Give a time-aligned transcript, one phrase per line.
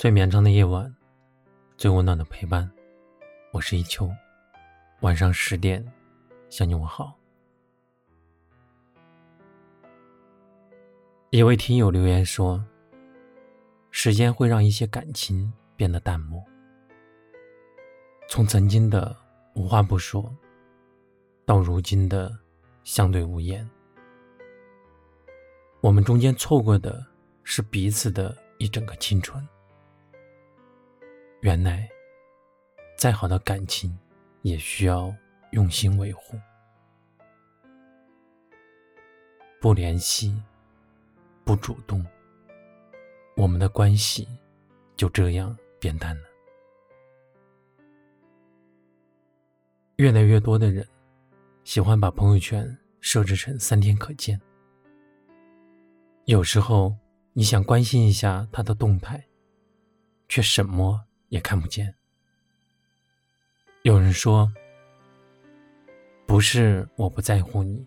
[0.00, 0.96] 最绵长的夜晚，
[1.76, 2.66] 最温暖的陪伴。
[3.52, 4.10] 我是一秋，
[5.00, 5.86] 晚上十点
[6.48, 7.14] 向你问好。
[11.28, 12.64] 一位听友留言说
[13.92, 16.42] ：“时间会让一些感情变得淡漠，
[18.26, 19.14] 从曾经的
[19.54, 20.34] 无话不说，
[21.44, 22.34] 到如今的
[22.84, 23.68] 相对无言。
[25.82, 27.04] 我们中间错过的
[27.44, 29.46] 是彼此的一整个青春。”
[31.40, 31.88] 原来，
[32.98, 33.98] 再好的感情
[34.42, 35.14] 也需要
[35.52, 36.38] 用心维护。
[39.58, 40.38] 不联系，
[41.42, 42.04] 不主动，
[43.36, 44.28] 我们的关系
[44.96, 46.22] 就这样变淡了。
[49.96, 50.86] 越来越多的人
[51.64, 54.38] 喜欢把朋友圈设置成三天可见。
[56.26, 56.94] 有时候
[57.32, 59.26] 你想关心一下他的动态，
[60.28, 61.06] 却什么。
[61.30, 61.92] 也看不见。
[63.82, 64.52] 有人说，
[66.26, 67.86] 不是我不在乎你，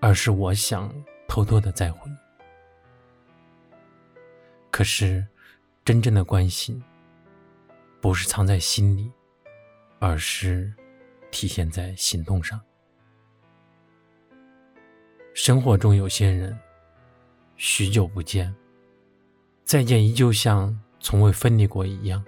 [0.00, 0.92] 而是我想
[1.28, 2.16] 偷偷的在乎你。
[4.70, 5.24] 可是，
[5.84, 6.82] 真正的关心，
[8.00, 9.10] 不是藏在心里，
[9.98, 10.72] 而是
[11.30, 12.60] 体现在行动上。
[15.34, 16.58] 生活中有些人，
[17.56, 18.52] 许久不见，
[19.64, 20.76] 再见依旧像。
[21.00, 22.24] 从未分离过一样，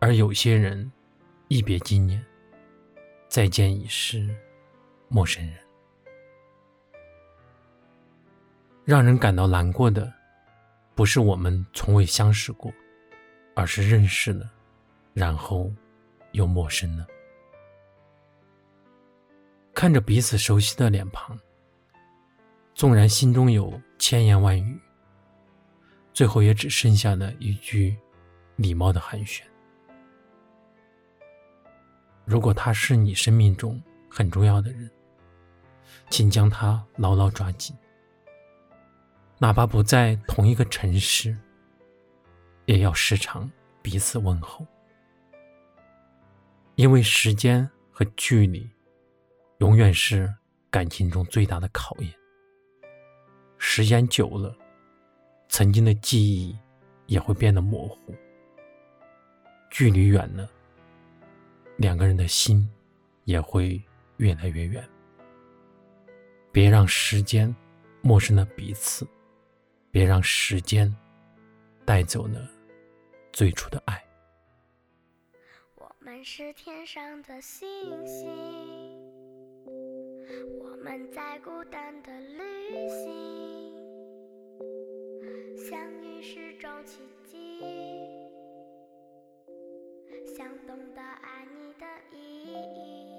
[0.00, 0.90] 而有些人
[1.48, 2.24] 一别经年，
[3.28, 4.28] 再见已是
[5.08, 5.54] 陌生人。
[8.84, 10.10] 让人感到难过的，
[10.94, 12.72] 不是我们从未相识过，
[13.54, 14.50] 而是认识了，
[15.12, 15.70] 然后
[16.32, 17.06] 又陌生了。
[19.74, 21.38] 看着彼此熟悉的脸庞，
[22.74, 24.80] 纵然心中有千言万语。
[26.18, 27.96] 最后也只剩下了一句
[28.56, 29.40] 礼貌的寒暄。
[32.24, 33.80] 如果他是你生命中
[34.10, 34.90] 很重要的人，
[36.10, 37.72] 请将他牢牢抓紧，
[39.38, 41.38] 哪怕不在同一个城市，
[42.64, 43.48] 也要时常
[43.80, 44.66] 彼此问候。
[46.74, 48.68] 因为时间和距离，
[49.58, 50.34] 永远是
[50.68, 52.12] 感情中最大的考验。
[53.56, 54.52] 时间久了。
[55.48, 56.56] 曾经的记忆
[57.06, 58.14] 也会变得模糊，
[59.70, 60.48] 距离远了，
[61.76, 62.68] 两个人的心
[63.24, 63.82] 也会
[64.18, 64.86] 越来越远。
[66.52, 67.54] 别让时间
[68.02, 69.06] 陌生了彼此，
[69.90, 70.94] 别让时间
[71.84, 72.48] 带走了
[73.32, 74.02] 最初的爱。
[75.76, 77.66] 我们是天上的星
[78.06, 78.28] 星，
[80.60, 83.47] 我们在孤单的旅行。
[85.68, 87.60] 相遇是种奇迹，
[90.34, 92.16] 想懂得爱你的意
[92.54, 93.18] 义。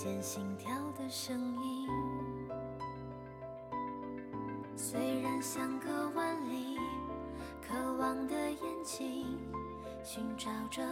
[0.00, 1.88] 见心跳的声音。
[4.76, 6.78] 虽然相隔万里。
[7.60, 9.38] 渴望的眼睛，
[10.02, 10.82] 寻找着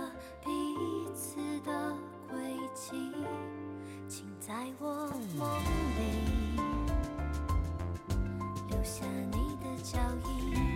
[0.45, 0.51] 彼
[1.15, 1.97] 此的
[2.29, 2.37] 轨
[2.75, 3.13] 迹，
[4.07, 5.49] 请在我梦
[5.97, 6.61] 里
[8.69, 9.99] 留下你的脚
[10.29, 10.76] 印。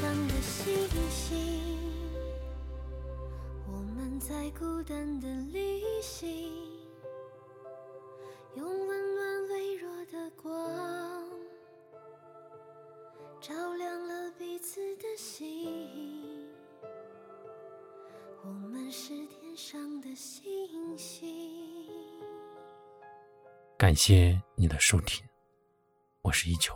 [0.00, 1.78] 上的星星，
[3.66, 6.50] 我们在孤单的旅行，
[8.54, 11.28] 用温暖微弱的光，
[13.42, 16.48] 照亮了彼此的心。
[18.42, 21.86] 我们是天上的星星。
[23.76, 25.22] 感谢你的收听，
[26.22, 26.74] 我是一秋。